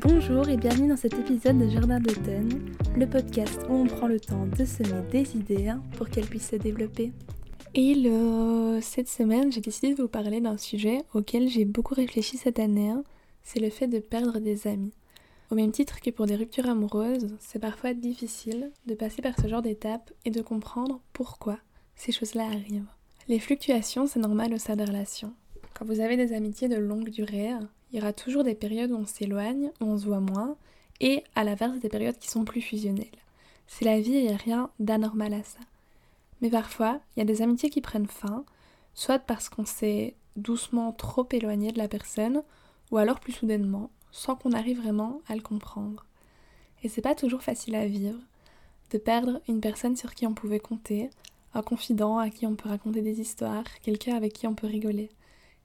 Bonjour 0.00 0.48
et 0.48 0.56
bienvenue 0.56 0.88
dans 0.88 0.96
cet 0.96 1.14
épisode 1.14 1.58
de 1.58 1.68
Jardin 1.68 1.98
d'automne, 1.98 2.72
le 2.96 3.06
podcast 3.08 3.58
où 3.68 3.72
on 3.72 3.86
prend 3.86 4.06
le 4.06 4.20
temps 4.20 4.46
de 4.46 4.64
semer 4.64 5.02
des 5.10 5.36
idées 5.36 5.72
pour 5.96 6.08
qu'elles 6.08 6.28
puissent 6.28 6.50
se 6.50 6.56
développer. 6.56 7.12
Et 7.74 7.94
cette 8.80 9.08
semaine, 9.08 9.50
j'ai 9.50 9.60
décidé 9.60 9.94
de 9.94 10.00
vous 10.00 10.08
parler 10.08 10.40
d'un 10.40 10.56
sujet 10.56 11.02
auquel 11.14 11.48
j'ai 11.48 11.64
beaucoup 11.64 11.94
réfléchi 11.94 12.36
cette 12.36 12.60
année, 12.60 12.94
c'est 13.42 13.58
le 13.58 13.70
fait 13.70 13.88
de 13.88 13.98
perdre 13.98 14.38
des 14.38 14.68
amis. 14.68 14.94
Au 15.50 15.56
même 15.56 15.72
titre 15.72 16.00
que 16.00 16.10
pour 16.10 16.26
des 16.26 16.36
ruptures 16.36 16.68
amoureuses, 16.68 17.36
c'est 17.40 17.58
parfois 17.58 17.92
difficile 17.92 18.70
de 18.86 18.94
passer 18.94 19.20
par 19.20 19.34
ce 19.40 19.48
genre 19.48 19.62
d'étape 19.62 20.12
et 20.24 20.30
de 20.30 20.42
comprendre 20.42 21.00
pourquoi 21.12 21.58
ces 21.96 22.12
choses-là 22.12 22.44
arrivent. 22.44 22.86
Les 23.26 23.40
fluctuations, 23.40 24.06
c'est 24.06 24.20
normal 24.20 24.54
au 24.54 24.58
sein 24.58 24.76
des 24.76 24.84
relations. 24.84 25.34
Quand 25.74 25.84
vous 25.84 26.00
avez 26.00 26.16
des 26.16 26.32
amitiés 26.32 26.68
de 26.68 26.76
longue 26.76 27.10
durée, 27.10 27.50
il 27.90 27.98
y 27.98 28.02
aura 28.02 28.12
toujours 28.12 28.44
des 28.44 28.54
périodes 28.54 28.90
où 28.90 28.96
on 28.96 29.06
s'éloigne, 29.06 29.70
où 29.80 29.86
on 29.86 29.98
se 29.98 30.06
voit 30.06 30.20
moins, 30.20 30.56
et 31.00 31.24
à 31.34 31.44
l'inverse 31.44 31.78
des 31.78 31.88
périodes 31.88 32.18
qui 32.18 32.28
sont 32.28 32.44
plus 32.44 32.60
fusionnelles. 32.60 33.06
C'est 33.66 33.84
la 33.84 34.00
vie 34.00 34.14
et 34.14 34.20
il 34.20 34.26
n'y 34.26 34.32
a 34.32 34.36
rien 34.36 34.70
d'anormal 34.80 35.34
à 35.34 35.42
ça. 35.42 35.60
Mais 36.40 36.50
parfois, 36.50 37.00
il 37.14 37.20
y 37.20 37.22
a 37.22 37.26
des 37.26 37.42
amitiés 37.42 37.70
qui 37.70 37.80
prennent 37.80 38.06
fin, 38.06 38.44
soit 38.94 39.18
parce 39.18 39.48
qu'on 39.48 39.64
s'est 39.64 40.14
doucement 40.36 40.92
trop 40.92 41.26
éloigné 41.32 41.72
de 41.72 41.78
la 41.78 41.88
personne, 41.88 42.42
ou 42.90 42.96
alors 42.96 43.20
plus 43.20 43.32
soudainement, 43.32 43.90
sans 44.10 44.36
qu'on 44.36 44.52
arrive 44.52 44.80
vraiment 44.80 45.20
à 45.28 45.34
le 45.34 45.42
comprendre. 45.42 46.06
Et 46.82 46.88
c'est 46.88 47.02
pas 47.02 47.14
toujours 47.14 47.42
facile 47.42 47.74
à 47.74 47.86
vivre, 47.86 48.18
de 48.90 48.98
perdre 48.98 49.40
une 49.48 49.60
personne 49.60 49.96
sur 49.96 50.14
qui 50.14 50.26
on 50.26 50.34
pouvait 50.34 50.60
compter, 50.60 51.10
un 51.54 51.62
confident 51.62 52.18
à 52.18 52.30
qui 52.30 52.46
on 52.46 52.54
peut 52.54 52.68
raconter 52.68 53.02
des 53.02 53.20
histoires, 53.20 53.64
quelqu'un 53.82 54.16
avec 54.16 54.32
qui 54.32 54.46
on 54.46 54.54
peut 54.54 54.66
rigoler. 54.66 55.10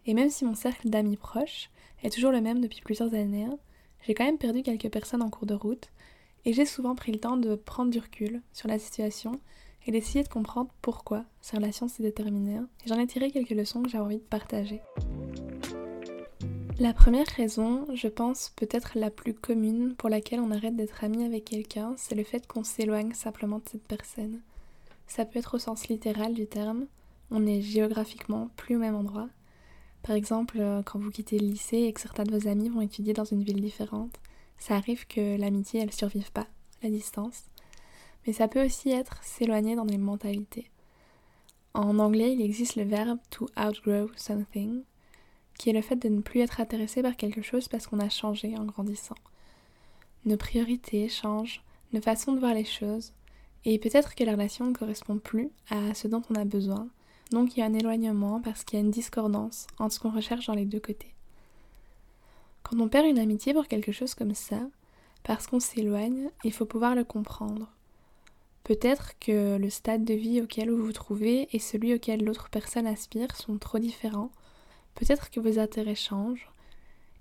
Et 0.05 0.13
même 0.13 0.29
si 0.29 0.43
mon 0.43 0.55
cercle 0.55 0.89
d'amis 0.89 1.17
proches 1.17 1.69
est 2.03 2.09
toujours 2.09 2.31
le 2.31 2.41
même 2.41 2.61
depuis 2.61 2.81
plusieurs 2.81 3.13
années, 3.13 3.47
j'ai 4.05 4.13
quand 4.13 4.25
même 4.25 4.37
perdu 4.37 4.61
quelques 4.61 4.89
personnes 4.89 5.21
en 5.21 5.29
cours 5.29 5.45
de 5.45 5.53
route, 5.53 5.89
et 6.45 6.53
j'ai 6.53 6.65
souvent 6.65 6.95
pris 6.95 7.11
le 7.11 7.19
temps 7.19 7.37
de 7.37 7.55
prendre 7.55 7.91
du 7.91 7.99
recul 7.99 8.41
sur 8.51 8.67
la 8.67 8.77
situation 8.77 9.39
et 9.85 9.91
d'essayer 9.91 10.23
de 10.23 10.29
comprendre 10.29 10.71
pourquoi 10.81 11.25
ces 11.41 11.57
relations 11.57 11.87
s'est 11.87 12.03
déterminée. 12.03 12.59
J'en 12.85 12.99
ai 12.99 13.07
tiré 13.07 13.31
quelques 13.31 13.51
leçons 13.51 13.81
que 13.81 13.89
j'ai 13.89 13.99
envie 13.99 14.17
de 14.17 14.21
partager. 14.21 14.81
La 16.79 16.93
première 16.93 17.27
raison, 17.27 17.85
je 17.93 18.07
pense 18.07 18.51
peut-être 18.55 18.97
la 18.97 19.11
plus 19.11 19.33
commune 19.33 19.93
pour 19.95 20.09
laquelle 20.09 20.39
on 20.39 20.51
arrête 20.51 20.75
d'être 20.75 21.03
ami 21.03 21.23
avec 21.23 21.45
quelqu'un, 21.45 21.93
c'est 21.97 22.15
le 22.15 22.23
fait 22.23 22.47
qu'on 22.47 22.63
s'éloigne 22.63 23.13
simplement 23.13 23.59
de 23.59 23.69
cette 23.69 23.87
personne. 23.87 24.41
Ça 25.07 25.23
peut 25.23 25.39
être 25.39 25.55
au 25.55 25.59
sens 25.59 25.87
littéral 25.87 26.33
du 26.33 26.47
terme, 26.47 26.87
on 27.29 27.45
est 27.45 27.61
géographiquement 27.61 28.49
plus 28.57 28.75
au 28.75 28.79
même 28.79 28.95
endroit. 28.95 29.29
Par 30.03 30.15
exemple, 30.15 30.57
euh, 30.59 30.83
quand 30.83 30.99
vous 30.99 31.11
quittez 31.11 31.39
le 31.39 31.47
lycée 31.47 31.77
et 31.77 31.93
que 31.93 32.01
certains 32.01 32.23
de 32.23 32.37
vos 32.37 32.47
amis 32.47 32.69
vont 32.69 32.81
étudier 32.81 33.13
dans 33.13 33.23
une 33.23 33.43
ville 33.43 33.61
différente, 33.61 34.19
ça 34.57 34.75
arrive 34.75 35.07
que 35.07 35.37
l'amitié 35.37 35.79
elle 35.81 35.93
survive 35.93 36.31
pas, 36.31 36.47
la 36.81 36.89
distance. 36.89 37.43
Mais 38.27 38.33
ça 38.33 38.49
peut 38.49 38.63
aussi 38.63 38.91
être 38.91 39.23
s'éloigner 39.23 39.75
dans 39.75 39.85
les 39.85 39.97
mentalités. 39.97 40.69
En 41.73 41.99
anglais, 41.99 42.33
il 42.33 42.41
existe 42.41 42.75
le 42.75 42.83
verbe 42.83 43.19
to 43.29 43.47
outgrow 43.57 44.11
something, 44.15 44.83
qui 45.57 45.69
est 45.69 45.73
le 45.73 45.81
fait 45.81 45.95
de 45.95 46.09
ne 46.09 46.21
plus 46.21 46.41
être 46.41 46.59
intéressé 46.59 47.01
par 47.01 47.15
quelque 47.15 47.41
chose 47.41 47.67
parce 47.67 47.87
qu'on 47.87 47.99
a 47.99 48.09
changé 48.09 48.57
en 48.57 48.65
grandissant. 48.65 49.15
Nos 50.25 50.37
priorités 50.37 51.07
changent, 51.09 51.63
nos 51.93 52.01
façons 52.01 52.33
de 52.33 52.39
voir 52.39 52.53
les 52.53 52.65
choses, 52.65 53.13
et 53.65 53.79
peut-être 53.79 54.15
que 54.15 54.23
la 54.23 54.33
relation 54.33 54.65
ne 54.67 54.73
correspond 54.73 55.17
plus 55.17 55.49
à 55.69 55.93
ce 55.93 56.07
dont 56.07 56.21
on 56.29 56.35
a 56.35 56.45
besoin, 56.45 56.89
donc 57.31 57.55
il 57.55 57.59
y 57.59 57.63
a 57.63 57.65
un 57.65 57.73
éloignement 57.73 58.41
parce 58.41 58.63
qu'il 58.63 58.79
y 58.79 58.81
a 58.81 58.85
une 58.85 58.91
discordance 58.91 59.67
entre 59.79 59.95
ce 59.95 59.99
qu'on 59.99 60.11
recherche 60.11 60.47
dans 60.47 60.53
les 60.53 60.65
deux 60.65 60.79
côtés. 60.79 61.13
Quand 62.63 62.79
on 62.79 62.87
perd 62.87 63.07
une 63.07 63.19
amitié 63.19 63.53
pour 63.53 63.67
quelque 63.67 63.91
chose 63.91 64.15
comme 64.15 64.35
ça, 64.35 64.59
parce 65.23 65.47
qu'on 65.47 65.59
s'éloigne, 65.59 66.29
il 66.43 66.53
faut 66.53 66.65
pouvoir 66.65 66.95
le 66.95 67.03
comprendre. 67.03 67.69
Peut-être 68.63 69.19
que 69.19 69.57
le 69.57 69.69
stade 69.69 70.05
de 70.05 70.13
vie 70.13 70.41
auquel 70.41 70.69
vous 70.69 70.85
vous 70.85 70.93
trouvez 70.93 71.49
et 71.51 71.59
celui 71.59 71.93
auquel 71.93 72.23
l'autre 72.23 72.49
personne 72.49 72.87
aspire 72.87 73.35
sont 73.35 73.57
trop 73.57 73.79
différents, 73.79 74.31
Peut-être 74.95 75.29
que 75.29 75.39
vos 75.39 75.59
intérêts 75.59 75.95
changent. 75.95 76.49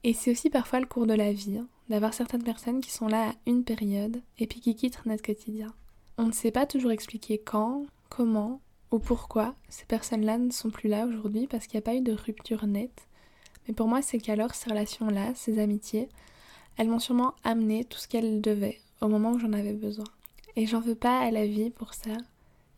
Et 0.04 0.14
c'est 0.14 0.30
aussi 0.30 0.50
parfois 0.50 0.80
le 0.80 0.86
cours 0.86 1.06
de 1.06 1.14
la 1.14 1.32
vie, 1.32 1.58
hein, 1.58 1.68
d'avoir 1.88 2.12
certaines 2.12 2.42
personnes 2.42 2.80
qui 2.80 2.90
sont 2.90 3.06
là 3.06 3.30
à 3.30 3.34
une 3.46 3.64
période 3.64 4.20
et 4.38 4.46
puis 4.46 4.60
qui 4.60 4.74
quittent 4.74 5.04
notre 5.06 5.22
quotidien. 5.22 5.72
On 6.18 6.26
ne 6.26 6.32
sait 6.32 6.50
pas 6.50 6.66
toujours 6.66 6.90
expliquer 6.90 7.38
quand, 7.38 7.86
comment 8.10 8.60
ou 8.92 8.98
pourquoi 8.98 9.54
ces 9.68 9.86
personnes-là 9.86 10.38
ne 10.38 10.50
sont 10.50 10.70
plus 10.70 10.88
là 10.88 11.06
aujourd'hui 11.06 11.46
parce 11.46 11.66
qu'il 11.66 11.78
n'y 11.78 11.82
a 11.82 11.90
pas 11.90 11.96
eu 11.96 12.02
de 12.02 12.12
rupture 12.12 12.66
nette. 12.66 13.08
Mais 13.66 13.74
pour 13.74 13.88
moi, 13.88 14.02
c'est 14.02 14.18
qu'alors 14.18 14.54
ces 14.54 14.70
relations-là, 14.70 15.34
ces 15.34 15.58
amitiés, 15.58 16.08
elles 16.76 16.88
m'ont 16.88 16.98
sûrement 16.98 17.34
amené 17.42 17.84
tout 17.84 17.98
ce 17.98 18.08
qu'elles 18.08 18.40
devaient 18.40 18.80
au 19.00 19.08
moment 19.08 19.32
où 19.32 19.38
j'en 19.38 19.52
avais 19.52 19.72
besoin. 19.72 20.04
Et 20.56 20.66
j'en 20.66 20.80
veux 20.80 20.94
pas 20.94 21.20
à 21.20 21.30
la 21.30 21.46
vie 21.46 21.70
pour 21.70 21.94
ça. 21.94 22.16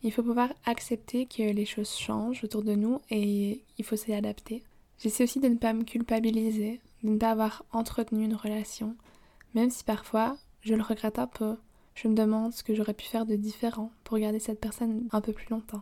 Il 0.03 0.11
faut 0.11 0.23
pouvoir 0.23 0.53
accepter 0.65 1.25
que 1.25 1.43
les 1.43 1.65
choses 1.65 1.95
changent 1.95 2.43
autour 2.43 2.63
de 2.63 2.75
nous 2.75 3.01
et 3.09 3.63
il 3.77 3.85
faut 3.85 3.95
s'y 3.95 4.13
adapter. 4.13 4.63
J'essaie 4.99 5.23
aussi 5.23 5.39
de 5.39 5.49
ne 5.49 5.55
pas 5.55 5.73
me 5.73 5.83
culpabiliser, 5.83 6.79
de 7.03 7.09
ne 7.09 7.17
pas 7.17 7.31
avoir 7.31 7.65
entretenu 7.71 8.23
une 8.23 8.35
relation, 8.35 8.95
même 9.53 9.69
si 9.69 9.83
parfois 9.83 10.37
je 10.61 10.73
le 10.73 10.83
regrette 10.83 11.19
un 11.19 11.27
peu. 11.27 11.55
Je 11.95 12.07
me 12.07 12.15
demande 12.15 12.53
ce 12.53 12.63
que 12.63 12.75
j'aurais 12.75 12.93
pu 12.93 13.05
faire 13.05 13.25
de 13.25 13.35
différent 13.35 13.91
pour 14.03 14.17
garder 14.17 14.39
cette 14.39 14.59
personne 14.59 15.07
un 15.11 15.21
peu 15.21 15.33
plus 15.33 15.49
longtemps. 15.49 15.81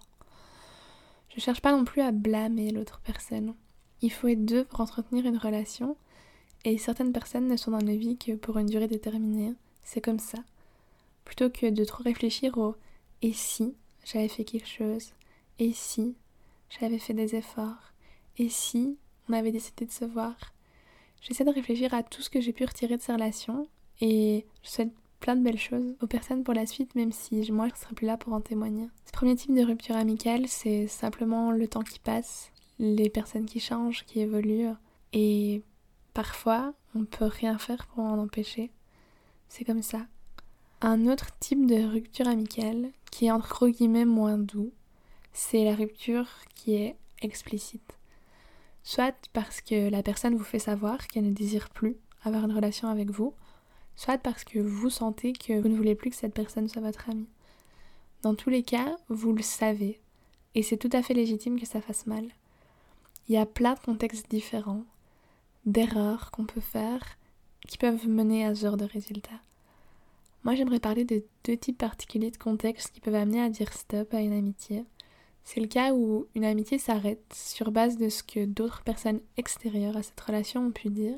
Je 1.35 1.41
cherche 1.41 1.61
pas 1.61 1.71
non 1.71 1.83
plus 1.83 2.01
à 2.01 2.11
blâmer 2.11 2.71
l'autre 2.71 3.01
personne. 3.03 3.55
Il 4.01 4.11
faut 4.11 4.27
être 4.27 4.45
deux 4.45 4.65
pour 4.65 4.81
entretenir 4.81 5.25
une 5.25 5.37
relation, 5.37 5.97
et 6.63 6.77
certaines 6.77 7.11
personnes 7.11 7.47
ne 7.47 7.57
sont 7.57 7.71
dans 7.71 7.81
nos 7.81 7.97
vies 7.97 8.17
que 8.17 8.33
pour 8.33 8.57
une 8.57 8.67
durée 8.67 8.87
déterminée. 8.87 9.53
C'est 9.83 10.01
comme 10.01 10.19
ça. 10.19 10.39
Plutôt 11.25 11.49
que 11.49 11.69
de 11.69 11.83
trop 11.85 12.03
réfléchir 12.03 12.57
au 12.57 12.75
et 13.21 13.33
si 13.33 13.73
j'avais 14.05 14.27
fait 14.27 14.43
quelque 14.43 14.67
chose, 14.67 15.13
et 15.59 15.71
si 15.73 16.15
j'avais 16.69 16.99
fait 16.99 17.13
des 17.13 17.35
efforts, 17.35 17.93
et 18.37 18.49
si 18.49 18.97
on 19.29 19.33
avait 19.33 19.51
décidé 19.51 19.85
de 19.85 19.91
se 19.91 20.05
voir? 20.05 20.35
J'essaie 21.21 21.45
de 21.45 21.51
réfléchir 21.51 21.93
à 21.93 22.03
tout 22.03 22.21
ce 22.21 22.29
que 22.29 22.41
j'ai 22.41 22.51
pu 22.51 22.65
retirer 22.65 22.97
de 22.97 23.01
ces 23.01 23.13
relations 23.13 23.67
et 24.01 24.45
je 24.61 24.69
souhaite 24.69 24.91
plein 25.23 25.37
de 25.37 25.41
belles 25.41 25.57
choses 25.57 25.95
aux 26.01 26.07
personnes 26.07 26.43
pour 26.43 26.53
la 26.53 26.65
suite, 26.65 26.95
même 26.95 27.13
si 27.13 27.49
moi 27.49 27.69
je 27.73 27.79
serai 27.79 27.95
plus 27.95 28.05
là 28.05 28.17
pour 28.17 28.33
en 28.33 28.41
témoigner. 28.41 28.89
Ce 29.05 29.11
premier 29.11 29.37
type 29.37 29.55
de 29.55 29.63
rupture 29.63 29.95
amicale, 29.95 30.49
c'est 30.49 30.85
simplement 30.87 31.51
le 31.51 31.65
temps 31.65 31.81
qui 31.81 31.99
passe, 31.99 32.51
les 32.77 33.09
personnes 33.09 33.45
qui 33.45 33.61
changent, 33.61 34.03
qui 34.05 34.19
évoluent 34.19 34.67
et 35.13 35.63
parfois 36.13 36.73
on 36.93 37.05
peut 37.05 37.23
rien 37.23 37.57
faire 37.57 37.87
pour 37.87 38.03
en 38.03 38.19
empêcher. 38.19 38.69
C'est 39.47 39.63
comme 39.63 39.81
ça. 39.81 40.01
Un 40.81 41.07
autre 41.07 41.27
type 41.39 41.65
de 41.65 41.85
rupture 41.89 42.27
amicale 42.27 42.91
qui 43.09 43.27
est 43.27 43.31
entre 43.31 43.69
guillemets 43.69 44.03
moins 44.03 44.37
doux, 44.37 44.73
c'est 45.31 45.63
la 45.63 45.75
rupture 45.75 46.27
qui 46.53 46.75
est 46.75 46.97
explicite 47.21 47.97
soit 48.83 49.15
parce 49.31 49.61
que 49.61 49.89
la 49.89 50.03
personne 50.03 50.35
vous 50.35 50.43
fait 50.43 50.59
savoir 50.59 51.07
qu'elle 51.07 51.25
ne 51.25 51.31
désire 51.31 51.69
plus 51.69 51.95
avoir 52.23 52.43
une 52.43 52.51
relation 52.51 52.89
avec 52.89 53.09
vous, 53.09 53.33
soit 53.95 54.17
parce 54.17 54.43
que 54.43 54.59
vous 54.59 54.89
sentez 54.89 55.33
que 55.33 55.59
vous 55.59 55.69
ne 55.69 55.75
voulez 55.75 55.95
plus 55.95 56.09
que 56.09 56.15
cette 56.15 56.33
personne 56.33 56.67
soit 56.67 56.81
votre 56.81 57.09
amie. 57.09 57.29
Dans 58.21 58.35
tous 58.35 58.49
les 58.49 58.63
cas, 58.63 58.95
vous 59.09 59.33
le 59.33 59.43
savez, 59.43 59.99
et 60.55 60.63
c'est 60.63 60.77
tout 60.77 60.89
à 60.93 61.01
fait 61.01 61.13
légitime 61.13 61.59
que 61.59 61.65
ça 61.65 61.81
fasse 61.81 62.07
mal. 62.07 62.25
Il 63.27 63.35
y 63.35 63.37
a 63.37 63.45
plein 63.45 63.73
de 63.73 63.79
contextes 63.79 64.29
différents, 64.29 64.85
d'erreurs 65.65 66.31
qu'on 66.31 66.45
peut 66.45 66.61
faire 66.61 67.17
qui 67.67 67.77
peuvent 67.77 68.07
mener 68.07 68.45
à 68.45 68.53
ce 68.53 68.61
genre 68.61 68.77
de 68.77 68.85
résultats. 68.85 69.41
Moi, 70.43 70.55
j'aimerais 70.55 70.81
parler 70.81 71.05
de 71.05 71.23
deux 71.45 71.55
types 71.55 71.77
particuliers 71.77 72.31
de 72.31 72.37
contextes 72.37 72.91
qui 72.91 72.99
peuvent 72.99 73.15
amener 73.15 73.41
à 73.41 73.49
dire 73.49 73.71
stop 73.71 74.13
à 74.13 74.19
une 74.19 74.33
amitié. 74.33 74.83
C'est 75.45 75.61
le 75.61 75.67
cas 75.67 75.93
où 75.93 76.27
une 76.35 76.45
amitié 76.45 76.77
s'arrête 76.77 77.33
sur 77.33 77.71
base 77.71 77.97
de 77.97 78.09
ce 78.09 78.23
que 78.23 78.45
d'autres 78.45 78.83
personnes 78.83 79.21
extérieures 79.37 79.95
à 79.95 80.03
cette 80.03 80.19
relation 80.19 80.67
ont 80.67 80.71
pu 80.71 80.89
dire, 80.89 81.17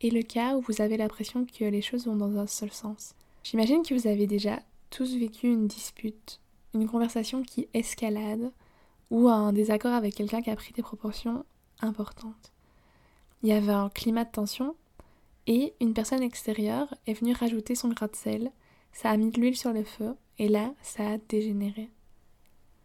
et 0.00 0.10
le 0.10 0.22
cas 0.22 0.56
où 0.56 0.60
vous 0.60 0.80
avez 0.80 0.96
l'impression 0.96 1.44
que 1.44 1.64
les 1.64 1.82
choses 1.82 2.06
vont 2.06 2.16
dans 2.16 2.38
un 2.38 2.46
seul 2.46 2.72
sens. 2.72 3.14
J'imagine 3.42 3.82
que 3.82 3.94
vous 3.94 4.06
avez 4.06 4.26
déjà 4.26 4.60
tous 4.90 5.16
vécu 5.16 5.46
une 5.46 5.66
dispute, 5.66 6.40
une 6.74 6.88
conversation 6.88 7.42
qui 7.42 7.68
escalade, 7.74 8.52
ou 9.10 9.28
un 9.28 9.52
désaccord 9.52 9.92
avec 9.92 10.14
quelqu'un 10.14 10.42
qui 10.42 10.50
a 10.50 10.56
pris 10.56 10.72
des 10.72 10.82
proportions 10.82 11.44
importantes. 11.80 12.52
Il 13.42 13.48
y 13.48 13.52
avait 13.52 13.72
un 13.72 13.88
climat 13.88 14.24
de 14.24 14.30
tension, 14.30 14.74
et 15.46 15.74
une 15.80 15.94
personne 15.94 16.22
extérieure 16.22 16.94
est 17.06 17.14
venue 17.14 17.32
rajouter 17.32 17.74
son 17.74 17.88
grain 17.88 18.06
de 18.06 18.16
sel, 18.16 18.52
ça 18.92 19.10
a 19.10 19.16
mis 19.16 19.30
de 19.30 19.40
l'huile 19.40 19.56
sur 19.56 19.72
le 19.72 19.84
feu, 19.84 20.14
et 20.38 20.48
là, 20.48 20.72
ça 20.82 21.08
a 21.08 21.18
dégénéré. 21.28 21.88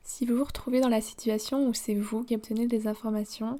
Si 0.03 0.25
vous 0.25 0.37
vous 0.37 0.43
retrouvez 0.43 0.81
dans 0.81 0.89
la 0.89 1.01
situation 1.01 1.67
où 1.67 1.73
c'est 1.73 1.95
vous 1.95 2.23
qui 2.23 2.35
obtenez 2.35 2.67
des 2.67 2.87
informations 2.87 3.59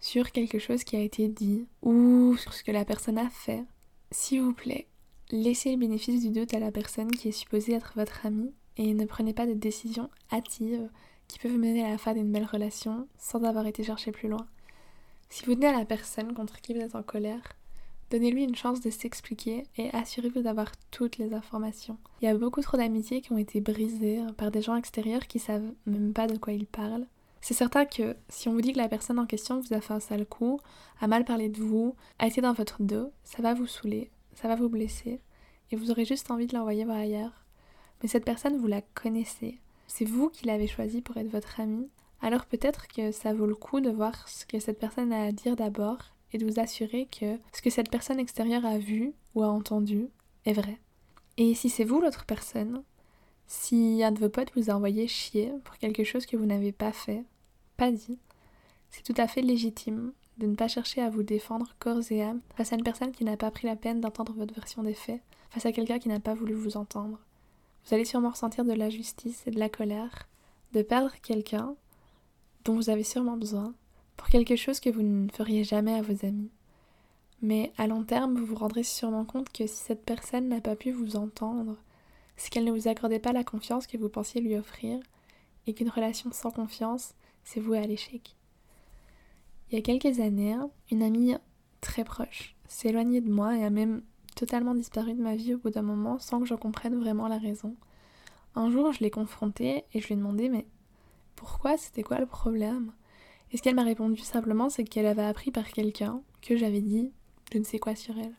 sur 0.00 0.32
quelque 0.32 0.58
chose 0.58 0.84
qui 0.84 0.96
a 0.96 1.00
été 1.00 1.28
dit 1.28 1.66
ou 1.82 2.36
sur 2.36 2.52
ce 2.52 2.62
que 2.62 2.72
la 2.72 2.84
personne 2.84 3.18
a 3.18 3.28
fait, 3.28 3.64
s'il 4.10 4.42
vous 4.42 4.52
plaît, 4.52 4.86
laissez 5.30 5.72
le 5.72 5.78
bénéfice 5.78 6.22
du 6.22 6.30
doute 6.30 6.54
à 6.54 6.60
la 6.60 6.72
personne 6.72 7.10
qui 7.10 7.28
est 7.28 7.32
supposée 7.32 7.74
être 7.74 7.92
votre 7.96 8.26
amie 8.26 8.52
et 8.76 8.94
ne 8.94 9.04
prenez 9.04 9.32
pas 9.32 9.46
de 9.46 9.54
décisions 9.54 10.10
hâtives 10.32 10.88
qui 11.28 11.38
peuvent 11.38 11.58
mener 11.58 11.84
à 11.84 11.90
la 11.90 11.98
fin 11.98 12.14
d'une 12.14 12.30
belle 12.30 12.44
relation 12.44 13.08
sans 13.18 13.42
avoir 13.44 13.66
été 13.66 13.82
chercher 13.82 14.12
plus 14.12 14.28
loin. 14.28 14.46
Si 15.28 15.44
vous 15.44 15.54
tenez 15.54 15.66
à 15.66 15.78
la 15.78 15.84
personne 15.84 16.34
contre 16.34 16.60
qui 16.60 16.74
vous 16.74 16.80
êtes 16.80 16.94
en 16.94 17.02
colère, 17.02 17.56
Donnez-lui 18.10 18.44
une 18.44 18.54
chance 18.54 18.80
de 18.80 18.90
s'expliquer 18.90 19.64
et 19.76 19.90
assurez-vous 19.90 20.42
d'avoir 20.42 20.70
toutes 20.92 21.18
les 21.18 21.34
informations. 21.34 21.98
Il 22.20 22.26
y 22.26 22.28
a 22.28 22.36
beaucoup 22.36 22.60
trop 22.60 22.76
d'amitiés 22.76 23.20
qui 23.20 23.32
ont 23.32 23.38
été 23.38 23.60
brisées 23.60 24.20
par 24.36 24.52
des 24.52 24.62
gens 24.62 24.76
extérieurs 24.76 25.26
qui 25.26 25.40
savent 25.40 25.72
même 25.86 26.12
pas 26.12 26.28
de 26.28 26.36
quoi 26.36 26.52
ils 26.52 26.66
parlent. 26.66 27.06
C'est 27.46 27.54
certain 27.54 27.84
que 27.84 28.16
si 28.28 28.48
on 28.48 28.54
vous 28.54 28.60
dit 28.60 28.72
que 28.72 28.78
la 28.78 28.88
personne 28.88 29.20
en 29.20 29.24
question 29.24 29.60
vous 29.60 29.72
a 29.72 29.80
fait 29.80 29.92
un 29.92 30.00
sale 30.00 30.26
coup, 30.26 30.58
a 31.00 31.06
mal 31.06 31.24
parlé 31.24 31.48
de 31.48 31.62
vous, 31.62 31.94
a 32.18 32.26
été 32.26 32.40
dans 32.40 32.52
votre 32.52 32.82
dos, 32.82 33.12
ça 33.22 33.40
va 33.40 33.54
vous 33.54 33.68
saouler, 33.68 34.10
ça 34.34 34.48
va 34.48 34.56
vous 34.56 34.68
blesser, 34.68 35.20
et 35.70 35.76
vous 35.76 35.92
aurez 35.92 36.04
juste 36.04 36.32
envie 36.32 36.48
de 36.48 36.56
l'envoyer 36.56 36.84
voir 36.84 36.96
ailleurs. 36.96 37.44
Mais 38.02 38.08
cette 38.08 38.24
personne, 38.24 38.56
vous 38.56 38.66
la 38.66 38.82
connaissez. 38.82 39.60
C'est 39.86 40.04
vous 40.04 40.28
qui 40.28 40.44
l'avez 40.44 40.66
choisie 40.66 41.02
pour 41.02 41.18
être 41.18 41.30
votre 41.30 41.60
amie. 41.60 41.88
Alors 42.20 42.46
peut-être 42.46 42.88
que 42.88 43.12
ça 43.12 43.32
vaut 43.32 43.46
le 43.46 43.54
coup 43.54 43.80
de 43.80 43.90
voir 43.90 44.28
ce 44.28 44.44
que 44.44 44.58
cette 44.58 44.80
personne 44.80 45.12
a 45.12 45.26
à 45.26 45.30
dire 45.30 45.54
d'abord 45.54 45.98
et 46.32 46.38
de 46.38 46.46
vous 46.46 46.58
assurer 46.58 47.06
que 47.16 47.38
ce 47.52 47.62
que 47.62 47.70
cette 47.70 47.92
personne 47.92 48.18
extérieure 48.18 48.66
a 48.66 48.78
vu 48.78 49.12
ou 49.36 49.44
a 49.44 49.48
entendu 49.48 50.08
est 50.46 50.52
vrai. 50.52 50.80
Et 51.36 51.54
si 51.54 51.68
c'est 51.68 51.84
vous 51.84 52.00
l'autre 52.00 52.24
personne, 52.26 52.82
si 53.46 54.02
un 54.02 54.10
de 54.10 54.18
vos 54.18 54.30
potes 54.30 54.50
vous 54.56 54.68
a 54.68 54.74
envoyé 54.74 55.06
chier 55.06 55.52
pour 55.62 55.78
quelque 55.78 56.02
chose 56.02 56.26
que 56.26 56.36
vous 56.36 56.46
n'avez 56.46 56.72
pas 56.72 56.90
fait, 56.90 57.22
pas 57.76 57.90
dit, 57.90 58.18
c'est 58.90 59.02
tout 59.02 59.20
à 59.20 59.26
fait 59.26 59.42
légitime 59.42 60.12
de 60.38 60.46
ne 60.46 60.54
pas 60.54 60.68
chercher 60.68 61.00
à 61.00 61.10
vous 61.10 61.22
défendre 61.22 61.74
corps 61.78 62.02
et 62.10 62.22
âme 62.22 62.40
face 62.56 62.72
à 62.72 62.76
une 62.76 62.82
personne 62.82 63.12
qui 63.12 63.24
n'a 63.24 63.36
pas 63.36 63.50
pris 63.50 63.66
la 63.66 63.76
peine 63.76 64.00
d'entendre 64.00 64.34
votre 64.34 64.54
version 64.54 64.82
des 64.82 64.94
faits, 64.94 65.22
face 65.50 65.66
à 65.66 65.72
quelqu'un 65.72 65.98
qui 65.98 66.08
n'a 66.08 66.20
pas 66.20 66.34
voulu 66.34 66.54
vous 66.54 66.76
entendre. 66.76 67.18
Vous 67.84 67.94
allez 67.94 68.04
sûrement 68.04 68.30
ressentir 68.30 68.64
de 68.64 68.72
la 68.72 68.90
justice 68.90 69.46
et 69.46 69.50
de 69.50 69.58
la 69.58 69.68
colère, 69.68 70.28
de 70.72 70.82
perdre 70.82 71.12
quelqu'un 71.22 71.74
dont 72.64 72.74
vous 72.74 72.90
avez 72.90 73.04
sûrement 73.04 73.36
besoin, 73.36 73.74
pour 74.16 74.28
quelque 74.28 74.56
chose 74.56 74.80
que 74.80 74.90
vous 74.90 75.02
ne 75.02 75.28
feriez 75.30 75.64
jamais 75.64 75.94
à 75.94 76.02
vos 76.02 76.26
amis. 76.26 76.50
Mais 77.42 77.72
à 77.78 77.86
long 77.86 78.02
terme, 78.02 78.38
vous 78.38 78.46
vous 78.46 78.56
rendrez 78.56 78.82
sûrement 78.82 79.24
compte 79.24 79.52
que 79.52 79.66
si 79.66 79.76
cette 79.76 80.04
personne 80.04 80.48
n'a 80.48 80.60
pas 80.60 80.74
pu 80.74 80.90
vous 80.90 81.16
entendre, 81.16 81.76
c'est 82.36 82.50
qu'elle 82.50 82.64
ne 82.64 82.72
vous 82.72 82.88
accordait 82.88 83.18
pas 83.18 83.32
la 83.32 83.44
confiance 83.44 83.86
que 83.86 83.96
vous 83.96 84.08
pensiez 84.08 84.40
lui 84.40 84.56
offrir, 84.56 84.98
et 85.66 85.74
qu'une 85.74 85.88
relation 85.88 86.30
sans 86.32 86.50
confiance, 86.50 87.14
c'est 87.46 87.60
voué 87.60 87.78
à 87.78 87.86
l'échec. 87.86 88.36
Il 89.70 89.76
y 89.76 89.78
a 89.78 89.82
quelques 89.82 90.20
années, 90.20 90.56
une 90.90 91.02
amie 91.02 91.34
très 91.80 92.04
proche 92.04 92.54
s'est 92.68 92.88
éloignée 92.88 93.20
de 93.20 93.30
moi 93.30 93.56
et 93.56 93.64
a 93.64 93.70
même 93.70 94.02
totalement 94.34 94.74
disparu 94.74 95.14
de 95.14 95.22
ma 95.22 95.36
vie 95.36 95.54
au 95.54 95.58
bout 95.58 95.70
d'un 95.70 95.82
moment 95.82 96.18
sans 96.18 96.40
que 96.40 96.46
je 96.46 96.54
comprenne 96.54 96.98
vraiment 96.98 97.28
la 97.28 97.38
raison. 97.38 97.76
Un 98.56 98.68
jour, 98.70 98.92
je 98.92 99.00
l'ai 99.00 99.10
confrontée 99.10 99.84
et 99.94 100.00
je 100.00 100.08
lui 100.08 100.14
ai 100.14 100.16
demandé 100.16 100.48
mais 100.48 100.66
pourquoi? 101.36 101.76
C'était 101.76 102.02
quoi 102.02 102.18
le 102.18 102.26
problème? 102.26 102.92
Et 103.52 103.56
ce 103.56 103.62
qu'elle 103.62 103.76
m'a 103.76 103.84
répondu 103.84 104.20
simplement, 104.20 104.68
c'est 104.68 104.82
qu'elle 104.82 105.06
avait 105.06 105.22
appris 105.22 105.52
par 105.52 105.70
quelqu'un 105.70 106.22
que 106.42 106.56
j'avais 106.56 106.80
dit 106.80 107.12
je 107.52 107.58
ne 107.58 107.64
sais 107.64 107.78
quoi 107.78 107.94
sur 107.94 108.18
elle. 108.18 108.34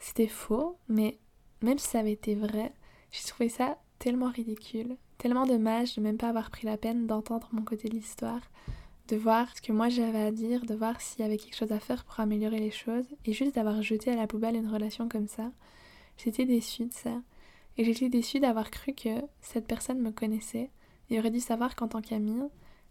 C'était 0.00 0.26
faux, 0.26 0.76
mais 0.88 1.18
même 1.62 1.78
si 1.78 1.86
ça 1.86 2.00
avait 2.00 2.12
été 2.12 2.34
vrai, 2.34 2.72
j'ai 3.12 3.28
trouvé 3.28 3.48
ça 3.48 3.78
tellement 4.00 4.30
ridicule, 4.30 4.96
tellement 5.18 5.46
dommage 5.46 5.96
de 5.96 6.00
même 6.00 6.16
pas 6.16 6.28
avoir 6.28 6.50
pris 6.50 6.66
la 6.66 6.76
peine 6.76 7.06
d'entendre 7.06 7.48
mon 7.52 7.62
côté 7.62 7.88
de 7.88 7.94
l'histoire, 7.94 8.40
de 9.08 9.16
voir 9.16 9.54
ce 9.56 9.60
que 9.60 9.72
moi 9.72 9.88
j'avais 9.88 10.22
à 10.22 10.30
dire, 10.30 10.64
de 10.64 10.74
voir 10.74 11.00
s'il 11.00 11.20
y 11.20 11.24
avait 11.24 11.36
quelque 11.36 11.56
chose 11.56 11.72
à 11.72 11.80
faire 11.80 12.04
pour 12.04 12.20
améliorer 12.20 12.60
les 12.60 12.70
choses, 12.70 13.06
et 13.24 13.32
juste 13.32 13.56
d'avoir 13.56 13.82
jeté 13.82 14.10
à 14.10 14.16
la 14.16 14.26
poubelle 14.26 14.56
une 14.56 14.72
relation 14.72 15.08
comme 15.08 15.28
ça. 15.28 15.50
J'étais 16.16 16.44
déçue 16.44 16.86
de 16.86 16.92
ça. 16.92 17.20
Et 17.76 17.84
j'étais 17.84 18.08
déçue 18.08 18.40
d'avoir 18.40 18.70
cru 18.70 18.92
que 18.92 19.22
cette 19.40 19.66
personne 19.66 20.00
me 20.00 20.10
connaissait 20.10 20.70
et 21.10 21.18
aurait 21.18 21.30
dû 21.30 21.40
savoir 21.40 21.76
qu'en 21.76 21.88
tant 21.88 22.02
qu'amie, 22.02 22.42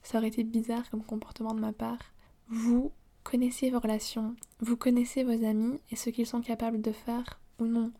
ça 0.01 0.17
aurait 0.17 0.29
été 0.29 0.43
bizarre 0.43 0.89
comme 0.89 1.03
comportement 1.03 1.53
de 1.53 1.59
ma 1.59 1.73
part. 1.73 1.99
Vous 2.47 2.91
connaissez 3.23 3.69
vos 3.69 3.79
relations, 3.79 4.35
vous 4.61 4.77
connaissez 4.77 5.23
vos 5.23 5.45
amis 5.45 5.79
et 5.91 5.97
ce 5.97 6.09
qu'ils 6.09 6.25
sont 6.25 6.41
capables 6.41 6.81
de 6.81 6.93
faire 6.93 7.39
ou 7.59 7.65
non. 7.65 7.91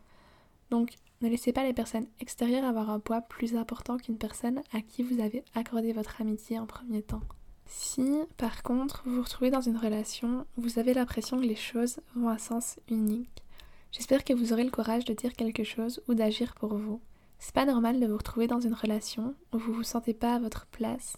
Donc, 0.70 0.94
ne 1.20 1.28
laissez 1.28 1.52
pas 1.52 1.64
les 1.64 1.72
personnes 1.72 2.06
extérieures 2.20 2.64
avoir 2.64 2.90
un 2.90 3.00
poids 3.00 3.22
plus 3.22 3.56
important 3.56 3.96
qu'une 3.96 4.18
personne 4.18 4.62
à 4.72 4.80
qui 4.80 5.02
vous 5.02 5.20
avez 5.20 5.44
accordé 5.54 5.92
votre 5.92 6.20
amitié 6.20 6.58
en 6.58 6.66
premier 6.66 7.02
temps. 7.02 7.22
Si, 7.66 8.20
par 8.36 8.62
contre, 8.62 9.02
vous 9.04 9.16
vous 9.16 9.22
retrouvez 9.22 9.50
dans 9.50 9.60
une 9.60 9.76
relation, 9.76 10.46
vous 10.56 10.78
avez 10.78 10.94
l'impression 10.94 11.38
que 11.38 11.46
les 11.46 11.56
choses 11.56 12.00
vont 12.14 12.28
à 12.28 12.38
sens 12.38 12.78
unique, 12.88 13.44
j'espère 13.92 14.24
que 14.24 14.32
vous 14.32 14.52
aurez 14.52 14.64
le 14.64 14.70
courage 14.70 15.04
de 15.04 15.12
dire 15.12 15.34
quelque 15.34 15.64
chose 15.64 16.02
ou 16.08 16.14
d'agir 16.14 16.54
pour 16.54 16.76
vous. 16.76 17.00
C'est 17.38 17.54
pas 17.54 17.66
normal 17.66 18.00
de 18.00 18.06
vous 18.06 18.16
retrouver 18.16 18.46
dans 18.46 18.60
une 18.60 18.74
relation 18.74 19.34
où 19.52 19.58
vous 19.58 19.72
vous 19.72 19.82
sentez 19.82 20.14
pas 20.14 20.34
à 20.34 20.38
votre 20.38 20.66
place, 20.66 21.16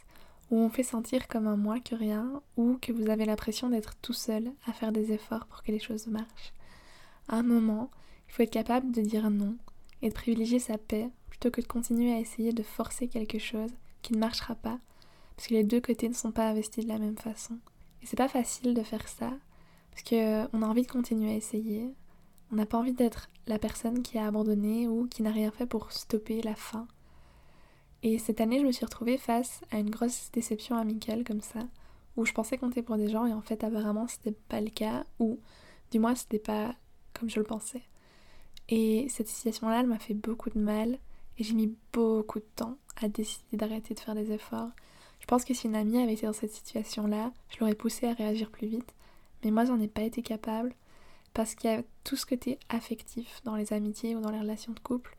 où 0.51 0.59
on 0.59 0.71
fait 0.71 0.83
sentir 0.83 1.29
comme 1.29 1.47
un 1.47 1.57
moins 1.57 1.81
que 1.81 1.95
rien, 1.95 2.43
ou 2.57 2.79
que 2.81 2.93
vous 2.93 3.09
avez 3.11 3.25
l'impression 3.25 3.71
d'être 3.71 3.95
tout 4.03 4.13
seul 4.13 4.51
à 4.67 4.73
faire 4.73 4.93
des 4.93 5.13
efforts 5.13 5.47
pour 5.47 5.63
que 5.63 5.73
les 5.73 5.79
choses 5.79 6.09
marchent. 6.09 6.53
À 7.29 7.37
un 7.37 7.43
moment, 7.43 7.91
il 8.31 8.33
faut 8.33 8.45
être 8.45 8.51
capable 8.51 8.93
de 8.93 9.01
dire 9.01 9.29
non 9.29 9.57
et 10.03 10.09
de 10.09 10.15
privilégier 10.15 10.61
sa 10.61 10.79
paix 10.79 11.11
plutôt 11.31 11.51
que 11.51 11.61
de 11.61 11.67
continuer 11.67 12.15
à 12.15 12.21
essayer 12.21 12.53
de 12.53 12.63
forcer 12.63 13.09
quelque 13.09 13.41
chose 13.41 13.73
qui 14.03 14.13
ne 14.13 14.21
marchera 14.21 14.55
pas, 14.55 14.79
parce 15.35 15.49
que 15.49 15.55
les 15.55 15.65
deux 15.65 15.81
côtés 15.81 16.09
ne 16.09 16.15
sont 16.15 16.31
pas 16.31 16.49
investis 16.49 16.85
de 16.85 16.89
la 16.89 17.01
même 17.01 17.19
façon. 17.19 17.59
Et 18.03 18.07
c'est 18.07 18.17
pas 18.17 18.29
facile 18.29 18.73
de 18.73 18.83
faire 18.85 19.09
ça, 19.09 19.33
parce 19.91 20.05
qu'on 20.05 20.63
a 20.63 20.67
envie 20.67 20.83
de 20.83 20.91
continuer 20.91 21.33
à 21.33 21.35
essayer, 21.35 21.93
on 22.53 22.55
n'a 22.55 22.67
pas 22.67 22.79
envie 22.79 22.93
d'être 22.93 23.29
la 23.49 23.59
personne 23.59 24.01
qui 24.01 24.17
a 24.17 24.29
abandonné 24.29 24.87
ou 24.87 25.09
qui 25.09 25.25
n'a 25.25 25.33
rien 25.33 25.51
fait 25.51 25.67
pour 25.67 25.91
stopper 25.91 26.41
la 26.41 26.55
fin. 26.55 26.87
Et 28.05 28.19
cette 28.19 28.41
année, 28.41 28.61
je 28.61 28.67
me 28.67 28.73
suis 28.73 28.85
retrouvée 28.85 29.19
face 29.19 29.61
à 29.73 29.81
une 29.81 29.91
grosse 29.91 30.31
déception 30.33 30.77
amicale 30.77 31.25
comme 31.25 31.41
ça, 31.41 31.61
où 32.17 32.25
je 32.25 32.33
pensais 32.33 32.59
compter 32.59 32.83
pour 32.83 32.97
des 32.97 33.09
gens 33.09 33.27
et 33.27 33.33
en 33.33 33.43
fait, 33.43 33.65
apparemment, 33.65 34.07
c'était 34.07 34.39
pas 34.49 34.61
le 34.61 34.71
cas, 34.71 35.05
ou 35.19 35.41
du 35.91 35.99
moins, 35.99 36.15
c'était 36.15 36.39
pas 36.39 36.77
comme 37.13 37.29
je 37.29 37.41
le 37.41 37.47
pensais. 37.47 37.83
Et 38.71 39.07
cette 39.09 39.29
situation-là, 39.29 39.81
elle 39.81 39.87
m'a 39.87 39.99
fait 39.99 40.15
beaucoup 40.15 40.49
de 40.51 40.59
mal 40.59 40.99
et 41.39 41.45
j'ai 41.45 41.55
mis 41.55 41.75
beaucoup 41.93 42.39
de 42.39 42.49
temps 42.57 42.77
à 42.97 43.09
décider 43.09 43.57
d'arrêter 43.57 43.95
de 43.95 44.01
faire 44.01 44.15
des 44.15 44.33
efforts. 44.33 44.71
Je 45.21 45.27
pense 45.27 45.45
que 45.45 45.53
si 45.53 45.67
une 45.67 45.77
amie 45.77 45.99
avait 45.99 46.15
été 46.15 46.27
dans 46.27 46.33
cette 46.33 46.53
situation-là, 46.53 47.33
je 47.51 47.59
l'aurais 47.61 47.75
poussée 47.75 48.07
à 48.07 48.15
réagir 48.15 48.51
plus 48.51 48.69
vite, 48.69 48.95
mais 49.45 49.51
moi, 49.51 49.65
j'en 49.65 49.81
ai 49.81 49.89
pas 49.89 50.03
été 50.03 50.23
capable 50.23 50.75
parce 51.35 51.55
qu'il 51.55 51.71
y 51.71 51.75
a 51.75 51.83
tout 52.05 52.17
ce 52.17 52.27
côté 52.27 52.59
affectif 52.69 53.41
dans 53.45 53.57
les 53.57 53.73
amitiés 53.73 54.17
ou 54.17 54.21
dans 54.21 54.31
les 54.31 54.41
relations 54.41 54.73
de 54.73 54.81
couple 54.81 55.17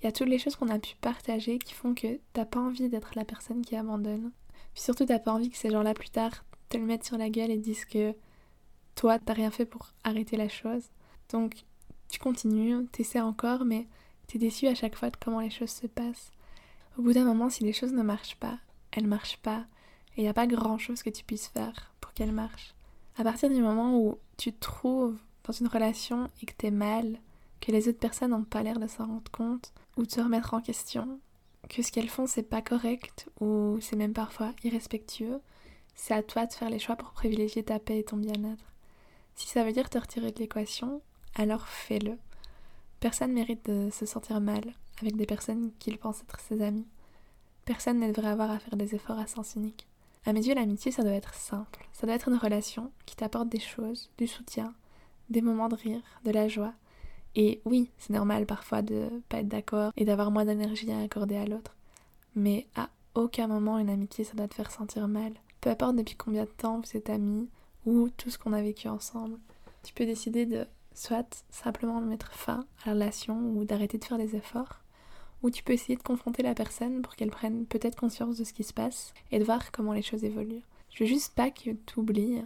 il 0.00 0.06
y 0.06 0.08
a 0.08 0.12
toutes 0.12 0.28
les 0.28 0.38
choses 0.38 0.56
qu'on 0.56 0.68
a 0.68 0.78
pu 0.78 0.94
partager 1.00 1.58
qui 1.58 1.74
font 1.74 1.94
que 1.94 2.18
t'as 2.32 2.46
pas 2.46 2.60
envie 2.60 2.88
d'être 2.88 3.12
la 3.16 3.24
personne 3.24 3.62
qui 3.62 3.76
abandonne. 3.76 4.32
Puis 4.72 4.82
surtout, 4.82 5.04
t'as 5.04 5.18
pas 5.18 5.32
envie 5.32 5.50
que 5.50 5.58
ces 5.58 5.70
gens-là 5.70 5.94
plus 5.94 6.08
tard 6.08 6.44
te 6.68 6.78
le 6.78 6.84
mettent 6.84 7.04
sur 7.04 7.18
la 7.18 7.28
gueule 7.28 7.50
et 7.50 7.58
disent 7.58 7.84
que 7.84 8.14
toi, 8.94 9.18
t'as 9.18 9.34
rien 9.34 9.50
fait 9.50 9.66
pour 9.66 9.90
arrêter 10.04 10.36
la 10.36 10.48
chose. 10.48 10.84
Donc, 11.30 11.54
tu 12.10 12.18
continues, 12.18 12.86
t'essaies 12.88 13.20
encore, 13.20 13.64
mais 13.64 13.86
t'es 14.26 14.38
déçu 14.38 14.66
à 14.66 14.74
chaque 14.74 14.96
fois 14.96 15.10
de 15.10 15.16
comment 15.16 15.40
les 15.40 15.50
choses 15.50 15.70
se 15.70 15.86
passent. 15.86 16.30
Au 16.98 17.02
bout 17.02 17.12
d'un 17.12 17.24
moment, 17.24 17.50
si 17.50 17.64
les 17.64 17.72
choses 17.72 17.92
ne 17.92 18.02
marchent 18.02 18.36
pas, 18.36 18.58
elles 18.92 19.06
marchent 19.06 19.38
pas, 19.38 19.64
et 20.16 20.20
il 20.20 20.22
n'y 20.22 20.28
a 20.28 20.34
pas 20.34 20.46
grand 20.46 20.78
chose 20.78 21.02
que 21.02 21.10
tu 21.10 21.24
puisses 21.24 21.48
faire 21.48 21.92
pour 22.00 22.12
qu'elles 22.12 22.32
marchent. 22.32 22.74
À 23.16 23.24
partir 23.24 23.48
du 23.50 23.60
moment 23.60 23.98
où 23.98 24.18
tu 24.36 24.52
te 24.52 24.60
trouves 24.60 25.16
dans 25.44 25.52
une 25.52 25.68
relation 25.68 26.28
et 26.42 26.46
que 26.46 26.54
t'es 26.56 26.70
mal, 26.70 27.18
que 27.60 27.72
les 27.72 27.88
autres 27.88 27.98
personnes 27.98 28.30
n'ont 28.30 28.44
pas 28.44 28.62
l'air 28.62 28.78
de 28.78 28.86
s'en 28.86 29.06
rendre 29.06 29.30
compte, 29.30 29.72
ou 29.96 30.04
de 30.04 30.10
se 30.10 30.20
remettre 30.20 30.54
en 30.54 30.60
question, 30.60 31.20
que 31.68 31.82
ce 31.82 31.92
qu'elles 31.92 32.08
font 32.08 32.26
c'est 32.26 32.42
pas 32.42 32.62
correct 32.62 33.28
ou 33.40 33.78
c'est 33.80 33.96
même 33.96 34.12
parfois 34.12 34.52
irrespectueux, 34.64 35.40
c'est 35.94 36.14
à 36.14 36.22
toi 36.22 36.46
de 36.46 36.52
faire 36.52 36.70
les 36.70 36.78
choix 36.78 36.96
pour 36.96 37.12
privilégier 37.12 37.62
ta 37.62 37.78
paix 37.78 37.98
et 37.98 38.04
ton 38.04 38.16
bien-être. 38.16 38.64
Si 39.34 39.48
ça 39.48 39.64
veut 39.64 39.72
dire 39.72 39.90
te 39.90 39.98
retirer 39.98 40.32
de 40.32 40.38
l'équation, 40.38 41.02
alors 41.34 41.66
fais-le. 41.66 42.18
Personne 43.00 43.32
mérite 43.32 43.64
de 43.70 43.90
se 43.90 44.06
sentir 44.06 44.40
mal 44.40 44.62
avec 45.00 45.16
des 45.16 45.26
personnes 45.26 45.70
qu'il 45.78 45.98
pense 45.98 46.22
être 46.22 46.40
ses 46.40 46.62
amis. 46.62 46.86
Personne 47.64 48.00
ne 48.00 48.08
devrait 48.12 48.30
avoir 48.30 48.50
à 48.50 48.58
faire 48.58 48.76
des 48.76 48.94
efforts 48.94 49.18
à 49.18 49.26
sens 49.26 49.54
unique. 49.54 49.86
À 50.26 50.32
mes 50.32 50.46
yeux, 50.46 50.54
l'amitié, 50.54 50.92
ça 50.92 51.02
doit 51.02 51.12
être 51.12 51.34
simple. 51.34 51.88
Ça 51.92 52.06
doit 52.06 52.16
être 52.16 52.28
une 52.28 52.36
relation 52.36 52.92
qui 53.06 53.16
t'apporte 53.16 53.48
des 53.48 53.60
choses, 53.60 54.10
du 54.18 54.26
soutien, 54.26 54.74
des 55.30 55.40
moments 55.40 55.68
de 55.68 55.76
rire, 55.76 56.02
de 56.24 56.30
la 56.30 56.48
joie, 56.48 56.74
et 57.36 57.60
oui, 57.64 57.90
c'est 57.98 58.12
normal 58.12 58.46
parfois 58.46 58.82
de 58.82 59.08
pas 59.28 59.38
être 59.38 59.48
d'accord 59.48 59.92
et 59.96 60.04
d'avoir 60.04 60.30
moins 60.30 60.44
d'énergie 60.44 60.90
à 60.90 61.00
accorder 61.00 61.36
à 61.36 61.46
l'autre. 61.46 61.76
Mais 62.34 62.66
à 62.74 62.90
aucun 63.14 63.46
moment 63.46 63.78
une 63.78 63.90
amitié 63.90 64.24
ça 64.24 64.34
doit 64.34 64.48
te 64.48 64.54
faire 64.54 64.70
sentir 64.70 65.08
mal. 65.08 65.32
Peu 65.60 65.70
importe 65.70 65.96
depuis 65.96 66.16
combien 66.16 66.44
de 66.44 66.50
temps 66.50 66.80
vous 66.80 66.96
êtes 66.96 67.10
amis 67.10 67.48
ou 67.86 68.08
tout 68.10 68.30
ce 68.30 68.38
qu'on 68.38 68.52
a 68.52 68.62
vécu 68.62 68.88
ensemble. 68.88 69.38
Tu 69.82 69.94
peux 69.94 70.06
décider 70.06 70.46
de 70.46 70.66
soit 70.94 71.44
simplement 71.50 72.00
mettre 72.00 72.32
fin 72.32 72.66
à 72.84 72.88
la 72.88 72.92
relation 72.94 73.38
ou 73.38 73.64
d'arrêter 73.64 73.98
de 73.98 74.04
faire 74.04 74.18
des 74.18 74.36
efforts, 74.36 74.80
ou 75.42 75.50
tu 75.50 75.62
peux 75.62 75.72
essayer 75.72 75.96
de 75.96 76.02
confronter 76.02 76.42
la 76.42 76.54
personne 76.54 77.02
pour 77.02 77.16
qu'elle 77.16 77.30
prenne 77.30 77.66
peut-être 77.66 77.98
conscience 77.98 78.36
de 78.36 78.44
ce 78.44 78.52
qui 78.52 78.64
se 78.64 78.74
passe 78.74 79.14
et 79.30 79.38
de 79.38 79.44
voir 79.44 79.72
comment 79.72 79.92
les 79.92 80.02
choses 80.02 80.24
évoluent. 80.24 80.62
Je 80.90 81.04
veux 81.04 81.08
juste 81.08 81.34
pas 81.34 81.50
que 81.50 81.70
tu 81.70 81.98
oublies 81.98 82.42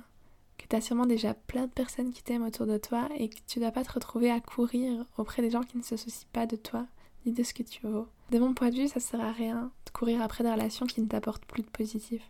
que 0.58 0.68
tu 0.68 0.76
as 0.76 0.80
sûrement 0.80 1.06
déjà 1.06 1.34
plein 1.34 1.66
de 1.66 1.72
personnes 1.72 2.12
qui 2.12 2.22
t'aiment 2.22 2.46
autour 2.46 2.66
de 2.66 2.78
toi 2.78 3.08
et 3.16 3.28
que 3.28 3.38
tu 3.46 3.58
dois 3.58 3.70
pas 3.70 3.84
te 3.84 3.92
retrouver 3.92 4.30
à 4.30 4.40
courir 4.40 5.04
auprès 5.18 5.42
des 5.42 5.50
gens 5.50 5.62
qui 5.62 5.76
ne 5.76 5.82
se 5.82 5.96
soucient 5.96 6.28
pas 6.32 6.46
de 6.46 6.56
toi 6.56 6.86
ni 7.26 7.32
de 7.32 7.42
ce 7.42 7.54
que 7.54 7.62
tu 7.62 7.86
vaux. 7.86 8.06
De 8.30 8.38
mon 8.38 8.54
point 8.54 8.70
de 8.70 8.76
vue, 8.76 8.88
ça 8.88 9.00
sert 9.00 9.20
à 9.20 9.32
rien 9.32 9.70
de 9.86 9.90
courir 9.90 10.22
après 10.22 10.44
des 10.44 10.50
relations 10.50 10.86
qui 10.86 11.00
ne 11.00 11.06
t'apportent 11.06 11.44
plus 11.44 11.62
de 11.62 11.70
positif. 11.70 12.22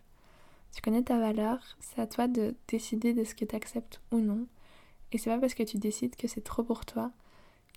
Tu 0.73 0.81
connais 0.81 1.03
ta 1.03 1.17
valeur, 1.19 1.59
c'est 1.79 2.01
à 2.01 2.07
toi 2.07 2.27
de 2.27 2.55
décider 2.67 3.13
de 3.13 3.23
ce 3.23 3.35
que 3.35 3.45
tu 3.45 3.55
acceptes 3.55 4.01
ou 4.11 4.19
non. 4.19 4.45
Et 5.15 5.17
c'est 5.17 5.29
pas 5.29 5.39
parce 5.39 5.53
que 5.53 5.63
tu 5.63 5.77
décides 5.77 6.17
que 6.17 6.27
c'est 6.27 6.43
trop 6.43 6.61
pour 6.61 6.85
toi 6.85 7.09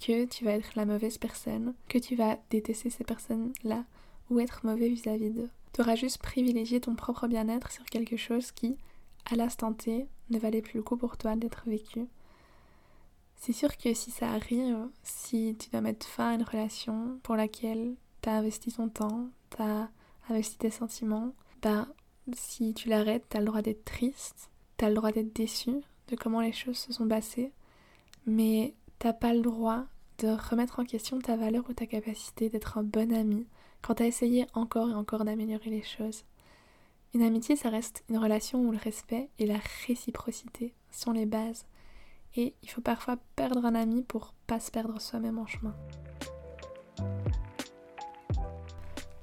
que 0.00 0.24
tu 0.24 0.44
vas 0.44 0.54
être 0.54 0.72
la 0.74 0.84
mauvaise 0.84 1.18
personne, 1.18 1.72
que 1.88 1.96
tu 1.96 2.16
vas 2.16 2.36
détester 2.50 2.90
ces 2.90 3.04
personnes-là 3.04 3.84
ou 4.28 4.40
être 4.40 4.66
mauvais 4.66 4.88
vis-à-vis 4.88 5.30
d'eux. 5.30 5.48
Tu 5.72 5.80
auras 5.80 5.94
juste 5.94 6.18
privilégié 6.18 6.80
ton 6.80 6.96
propre 6.96 7.28
bien-être 7.28 7.70
sur 7.70 7.84
quelque 7.84 8.16
chose 8.16 8.50
qui, 8.50 8.76
à 9.24 9.36
l'instant 9.36 9.72
T, 9.72 10.08
ne 10.30 10.38
valait 10.40 10.62
plus 10.62 10.78
le 10.78 10.82
coup 10.82 10.96
pour 10.96 11.16
toi 11.16 11.36
d'être 11.36 11.62
vécu. 11.64 12.08
C'est 13.36 13.52
sûr 13.52 13.76
que 13.76 13.94
si 13.94 14.10
ça 14.10 14.32
arrive, 14.32 14.88
si 15.04 15.54
tu 15.60 15.70
dois 15.70 15.80
mettre 15.80 16.08
fin 16.08 16.30
à 16.30 16.34
une 16.34 16.42
relation 16.42 17.20
pour 17.22 17.36
laquelle 17.36 17.94
tu 18.20 18.30
as 18.30 18.38
investi 18.38 18.72
ton 18.72 18.88
temps, 18.88 19.28
tu 19.56 19.62
as 19.62 19.88
investi 20.28 20.58
tes 20.58 20.70
sentiments, 20.70 21.34
bah 21.62 21.86
si 22.32 22.74
tu 22.74 22.88
l'arrêtes, 22.88 23.26
tu 23.30 23.36
as 23.36 23.40
le 23.40 23.46
droit 23.46 23.62
d'être 23.62 23.84
triste, 23.84 24.50
tu 24.76 24.84
as 24.84 24.88
le 24.88 24.96
droit 24.96 25.12
d'être 25.12 25.32
déçu 25.32 25.76
de 26.08 26.16
comment 26.16 26.40
les 26.40 26.52
choses 26.52 26.78
se 26.78 26.92
sont 26.92 27.06
passées, 27.06 27.52
mais 28.26 28.74
t'as 28.98 29.12
pas 29.12 29.34
le 29.34 29.42
droit 29.42 29.84
de 30.18 30.28
remettre 30.28 30.80
en 30.80 30.84
question 30.84 31.20
ta 31.20 31.36
valeur 31.36 31.64
ou 31.68 31.72
ta 31.72 31.86
capacité 31.86 32.48
d'être 32.48 32.78
un 32.78 32.82
bon 32.82 33.12
ami 33.12 33.46
quand 33.82 33.94
t'as 33.94 34.06
essayé 34.06 34.46
encore 34.54 34.90
et 34.90 34.94
encore 34.94 35.24
d'améliorer 35.24 35.70
les 35.70 35.82
choses. 35.82 36.24
Une 37.14 37.22
amitié, 37.22 37.56
ça 37.56 37.70
reste 37.70 38.04
une 38.10 38.18
relation 38.18 38.60
où 38.60 38.72
le 38.72 38.78
respect 38.78 39.30
et 39.38 39.46
la 39.46 39.58
réciprocité 39.86 40.74
sont 40.90 41.12
les 41.12 41.26
bases. 41.26 41.66
Et 42.36 42.54
il 42.62 42.70
faut 42.70 42.82
parfois 42.82 43.16
perdre 43.36 43.64
un 43.64 43.74
ami 43.74 44.02
pour 44.02 44.34
pas 44.46 44.60
se 44.60 44.70
perdre 44.70 45.00
soi-même 45.00 45.38
en 45.38 45.46
chemin. 45.46 45.74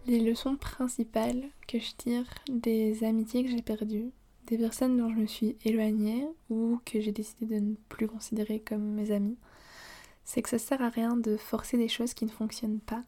Les 0.07 0.19
leçons 0.19 0.55
principales 0.55 1.49
que 1.67 1.79
je 1.79 1.93
tire 1.95 2.25
des 2.47 3.03
amitiés 3.03 3.43
que 3.43 3.51
j'ai 3.51 3.61
perdues, 3.61 4.11
des 4.47 4.57
personnes 4.57 4.97
dont 4.97 5.09
je 5.09 5.15
me 5.15 5.25
suis 5.25 5.57
éloignée 5.63 6.27
ou 6.49 6.79
que 6.85 6.99
j'ai 6.99 7.11
décidé 7.11 7.45
de 7.45 7.59
ne 7.59 7.75
plus 7.89 8.07
considérer 8.07 8.59
comme 8.59 8.83
mes 8.83 9.11
amis, 9.11 9.37
c'est 10.23 10.41
que 10.41 10.49
ça 10.49 10.59
sert 10.59 10.81
à 10.81 10.89
rien 10.89 11.15
de 11.15 11.37
forcer 11.37 11.77
des 11.77 11.87
choses 11.87 12.13
qui 12.13 12.25
ne 12.25 12.31
fonctionnent 12.31 12.79
pas. 12.79 13.03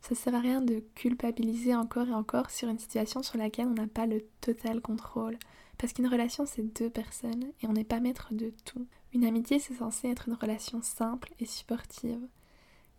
Ça 0.00 0.14
sert 0.14 0.34
à 0.34 0.40
rien 0.40 0.60
de 0.60 0.82
culpabiliser 0.94 1.74
encore 1.74 2.08
et 2.08 2.12
encore 2.12 2.50
sur 2.50 2.68
une 2.68 2.78
situation 2.78 3.22
sur 3.22 3.38
laquelle 3.38 3.68
on 3.68 3.74
n'a 3.74 3.86
pas 3.86 4.06
le 4.06 4.22
total 4.40 4.80
contrôle. 4.80 5.38
Parce 5.78 5.92
qu'une 5.92 6.06
relation, 6.06 6.46
c'est 6.46 6.62
deux 6.62 6.90
personnes 6.90 7.44
et 7.62 7.66
on 7.66 7.72
n'est 7.72 7.84
pas 7.84 8.00
maître 8.00 8.28
de 8.32 8.52
tout. 8.64 8.86
Une 9.12 9.24
amitié, 9.24 9.58
c'est 9.58 9.74
censé 9.74 10.08
être 10.08 10.28
une 10.28 10.34
relation 10.34 10.82
simple 10.82 11.32
et 11.40 11.46
supportive. 11.46 12.20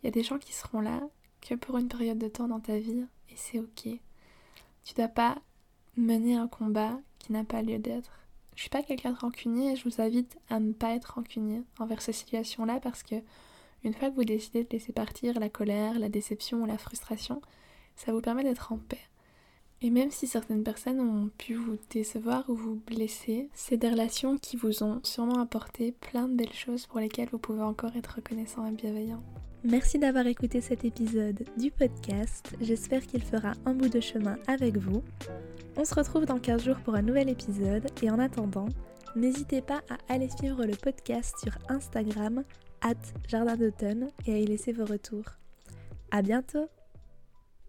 Il 0.02 0.06
y 0.06 0.08
a 0.08 0.12
des 0.12 0.22
gens 0.22 0.38
qui 0.38 0.52
seront 0.52 0.80
là 0.80 1.00
que 1.40 1.54
pour 1.54 1.78
une 1.78 1.88
période 1.88 2.18
de 2.18 2.28
temps 2.28 2.48
dans 2.48 2.60
ta 2.60 2.78
vie 2.78 3.06
et 3.30 3.36
c'est 3.36 3.60
ok. 3.60 3.88
Tu 4.84 4.94
dois 4.94 5.08
pas 5.08 5.38
mener 5.96 6.36
un 6.36 6.48
combat 6.48 6.98
n'a 7.32 7.44
pas 7.44 7.62
lieu 7.62 7.78
d'être. 7.78 8.20
Je 8.54 8.62
suis 8.62 8.70
pas 8.70 8.82
quelqu'un 8.82 9.12
de 9.12 9.18
rancunier 9.18 9.72
et 9.72 9.76
je 9.76 9.84
vous 9.84 10.00
invite 10.00 10.38
à 10.48 10.60
ne 10.60 10.72
pas 10.72 10.94
être 10.94 11.14
rancunier 11.14 11.62
envers 11.78 12.00
ces 12.00 12.12
situations-là 12.12 12.80
parce 12.80 13.02
que 13.02 13.16
une 13.84 13.94
fois 13.94 14.10
que 14.10 14.16
vous 14.16 14.24
décidez 14.24 14.64
de 14.64 14.70
laisser 14.70 14.92
partir 14.92 15.38
la 15.38 15.48
colère, 15.48 15.98
la 15.98 16.08
déception 16.08 16.62
ou 16.62 16.66
la 16.66 16.78
frustration, 16.78 17.42
ça 17.94 18.12
vous 18.12 18.20
permet 18.20 18.42
d'être 18.42 18.72
en 18.72 18.78
paix. 18.78 18.98
Et 19.82 19.90
même 19.90 20.10
si 20.10 20.26
certaines 20.26 20.64
personnes 20.64 21.00
ont 21.00 21.30
pu 21.36 21.54
vous 21.54 21.76
décevoir 21.90 22.48
ou 22.48 22.54
vous 22.54 22.80
blesser, 22.86 23.50
c'est 23.52 23.76
des 23.76 23.90
relations 23.90 24.38
qui 24.38 24.56
vous 24.56 24.82
ont 24.82 25.00
sûrement 25.02 25.40
apporté 25.40 25.92
plein 25.92 26.28
de 26.28 26.34
belles 26.34 26.52
choses 26.52 26.86
pour 26.86 26.98
lesquelles 26.98 27.28
vous 27.30 27.38
pouvez 27.38 27.62
encore 27.62 27.94
être 27.94 28.16
reconnaissant 28.16 28.66
et 28.66 28.72
bienveillant. 28.72 29.22
Merci 29.64 29.98
d'avoir 29.98 30.26
écouté 30.26 30.60
cet 30.60 30.84
épisode 30.84 31.44
du 31.56 31.70
podcast. 31.70 32.54
J'espère 32.60 33.04
qu'il 33.06 33.22
fera 33.22 33.52
un 33.64 33.74
bout 33.74 33.88
de 33.88 34.00
chemin 34.00 34.38
avec 34.46 34.76
vous. 34.76 35.02
On 35.76 35.84
se 35.84 35.94
retrouve 35.94 36.24
dans 36.24 36.38
15 36.38 36.64
jours 36.64 36.80
pour 36.80 36.94
un 36.94 37.02
nouvel 37.02 37.28
épisode 37.28 37.86
et 38.02 38.10
en 38.10 38.18
attendant, 38.18 38.68
n'hésitez 39.16 39.62
pas 39.62 39.82
à 39.90 40.12
aller 40.12 40.28
suivre 40.28 40.64
le 40.64 40.76
podcast 40.76 41.34
sur 41.42 41.58
Instagram, 41.68 42.44
at 42.80 42.94
Jardin 43.28 43.56
d'automne, 43.56 44.08
et 44.26 44.34
à 44.34 44.38
y 44.38 44.46
laisser 44.46 44.72
vos 44.72 44.84
retours. 44.84 45.26
À 46.10 46.22
bientôt! 46.22 46.68